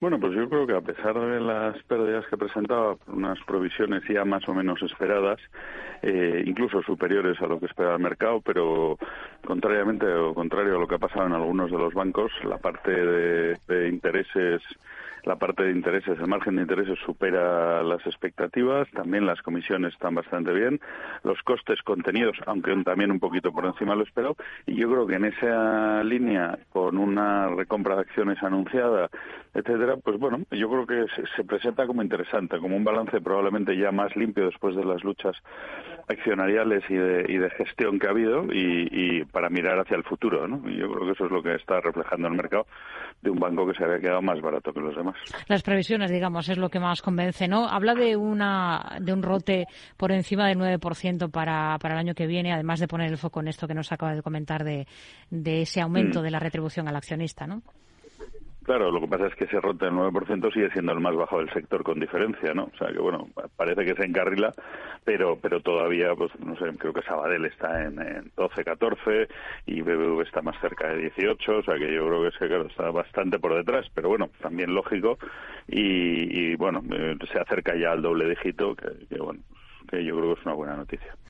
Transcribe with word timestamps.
Bueno, 0.00 0.18
pues 0.18 0.32
yo 0.32 0.48
creo 0.48 0.66
que 0.66 0.74
a 0.74 0.80
pesar 0.80 1.12
de 1.12 1.40
las 1.40 1.76
pérdidas 1.82 2.24
que 2.28 2.38
presentaba, 2.38 2.96
unas 3.08 3.38
provisiones 3.40 4.02
ya 4.08 4.24
más 4.24 4.48
o 4.48 4.54
menos 4.54 4.80
esperadas, 4.80 5.38
eh, 6.00 6.42
incluso 6.46 6.80
superiores 6.82 7.38
a 7.42 7.46
lo 7.46 7.60
que 7.60 7.66
esperaba 7.66 7.96
el 7.96 8.02
mercado, 8.02 8.40
pero 8.40 8.96
contrariamente 9.44 10.06
o 10.06 10.32
contrario 10.32 10.76
a 10.76 10.80
lo 10.80 10.88
que 10.88 10.94
ha 10.94 10.98
pasado 10.98 11.26
en 11.26 11.34
algunos 11.34 11.70
de 11.70 11.76
los 11.76 11.92
bancos, 11.92 12.32
la 12.44 12.56
parte 12.56 12.90
de, 12.90 13.58
de 13.68 13.88
intereses 13.90 14.62
la 15.24 15.36
parte 15.36 15.64
de 15.64 15.72
intereses, 15.72 16.18
el 16.18 16.26
margen 16.26 16.56
de 16.56 16.62
intereses 16.62 16.98
supera 17.04 17.82
las 17.82 18.04
expectativas, 18.06 18.88
también 18.92 19.26
las 19.26 19.40
comisiones 19.42 19.92
están 19.92 20.14
bastante 20.14 20.52
bien, 20.52 20.80
los 21.22 21.40
costes 21.42 21.80
contenidos, 21.82 22.36
aunque 22.46 22.74
también 22.84 23.10
un 23.10 23.20
poquito 23.20 23.52
por 23.52 23.64
encima 23.66 23.92
de 23.92 23.98
lo 23.98 24.04
esperado, 24.04 24.36
y 24.66 24.76
yo 24.76 24.90
creo 24.90 25.06
que 25.06 25.14
en 25.16 25.24
esa 25.26 26.02
línea, 26.04 26.58
con 26.72 26.98
una 26.98 27.48
recompra 27.48 27.96
de 27.96 28.02
acciones 28.02 28.42
anunciada, 28.42 29.08
etcétera, 29.54 29.96
pues 29.96 30.18
bueno, 30.18 30.40
yo 30.50 30.68
creo 30.68 30.86
que 30.86 31.06
se, 31.36 31.44
presenta 31.44 31.86
como 31.86 32.02
interesante, 32.02 32.58
como 32.58 32.76
un 32.76 32.84
balance 32.84 33.20
probablemente 33.20 33.76
ya 33.76 33.90
más 33.90 34.14
limpio 34.16 34.46
después 34.46 34.76
de 34.76 34.84
las 34.84 35.02
luchas 35.02 35.36
accionariales 36.10 36.82
y 36.88 36.94
de, 36.94 37.24
y 37.28 37.38
de 37.38 37.50
gestión 37.50 37.98
que 37.98 38.06
ha 38.06 38.10
habido 38.10 38.44
y, 38.52 38.88
y, 38.90 39.24
para 39.24 39.48
mirar 39.48 39.78
hacia 39.78 39.96
el 39.96 40.04
futuro, 40.04 40.48
¿no? 40.48 40.68
Y 40.68 40.76
yo 40.76 40.90
creo 40.90 41.06
que 41.06 41.12
eso 41.12 41.26
es 41.26 41.30
lo 41.30 41.42
que 41.42 41.54
está 41.54 41.80
reflejando 41.80 42.28
el 42.28 42.34
mercado 42.34 42.66
de 43.22 43.30
un 43.30 43.38
banco 43.38 43.66
que 43.66 43.74
se 43.74 43.84
había 43.84 44.00
quedado 44.00 44.22
más 44.22 44.40
barato 44.40 44.72
que 44.72 44.80
los 44.80 44.96
demás. 44.96 45.16
Las 45.46 45.62
previsiones, 45.62 46.10
digamos, 46.10 46.48
es 46.48 46.58
lo 46.58 46.68
que 46.68 46.80
más 46.80 47.02
convence, 47.02 47.48
¿no? 47.48 47.68
Habla 47.68 47.94
de 47.94 48.16
una 48.16 48.96
de 49.00 49.12
un 49.12 49.22
rote 49.22 49.66
por 49.96 50.12
encima 50.12 50.48
del 50.48 50.58
9% 50.58 51.30
para, 51.30 51.78
para 51.78 51.94
el 51.94 52.00
año 52.00 52.14
que 52.14 52.26
viene, 52.26 52.52
además 52.52 52.80
de 52.80 52.88
poner 52.88 53.10
el 53.10 53.18
foco 53.18 53.40
en 53.40 53.48
esto 53.48 53.68
que 53.68 53.74
nos 53.74 53.92
acaba 53.92 54.14
de 54.14 54.22
comentar 54.22 54.64
de, 54.64 54.86
de 55.30 55.62
ese 55.62 55.80
aumento 55.80 56.20
mm. 56.20 56.22
de 56.22 56.30
la 56.30 56.38
retribución 56.38 56.88
al 56.88 56.96
accionista, 56.96 57.46
¿no? 57.46 57.62
Claro, 58.70 58.92
lo 58.92 59.00
que 59.00 59.08
pasa 59.08 59.26
es 59.26 59.34
que 59.34 59.46
ese 59.46 59.60
rote 59.60 59.86
del 59.86 59.94
9% 59.94 60.52
sigue 60.52 60.70
siendo 60.70 60.92
el 60.92 61.00
más 61.00 61.16
bajo 61.16 61.38
del 61.38 61.52
sector 61.52 61.82
con 61.82 61.98
diferencia, 61.98 62.54
¿no? 62.54 62.70
O 62.72 62.78
sea 62.78 62.86
que, 62.92 63.00
bueno, 63.00 63.28
parece 63.56 63.84
que 63.84 63.96
se 63.96 64.06
encarrila, 64.06 64.54
pero 65.02 65.40
pero 65.42 65.60
todavía, 65.60 66.14
pues 66.14 66.30
no 66.38 66.54
sé, 66.56 66.66
creo 66.78 66.92
que 66.92 67.02
Sabadell 67.02 67.46
está 67.46 67.82
en, 67.82 68.00
en 68.00 68.30
12, 68.36 68.62
14 68.62 69.26
y 69.66 69.82
BBV 69.82 70.20
está 70.22 70.40
más 70.42 70.54
cerca 70.60 70.86
de 70.86 70.98
18, 70.98 71.56
o 71.58 71.62
sea 71.64 71.74
que 71.78 71.92
yo 71.92 72.06
creo 72.06 72.22
que, 72.22 72.28
es 72.28 72.38
que 72.38 72.46
claro, 72.46 72.66
está 72.68 72.92
bastante 72.92 73.40
por 73.40 73.56
detrás, 73.56 73.86
pero 73.92 74.08
bueno, 74.08 74.30
también 74.40 74.72
lógico 74.72 75.18
y, 75.66 76.52
y 76.52 76.54
bueno, 76.54 76.80
eh, 76.92 77.16
se 77.32 77.40
acerca 77.40 77.74
ya 77.74 77.90
al 77.90 78.02
doble 78.02 78.28
dígito, 78.28 78.76
que 78.76 79.18
bueno, 79.18 79.40
que 79.88 80.04
yo 80.04 80.16
creo 80.16 80.34
que 80.34 80.40
es 80.42 80.46
una 80.46 80.54
buena 80.54 80.76
noticia. 80.76 81.16